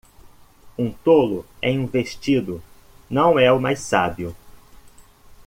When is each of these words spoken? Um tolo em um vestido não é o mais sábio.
Um 0.79 0.91
tolo 0.91 1.45
em 1.61 1.77
um 1.79 1.85
vestido 1.85 2.59
não 3.07 3.37
é 3.37 3.53
o 3.53 3.59
mais 3.61 3.81
sábio. 3.81 4.35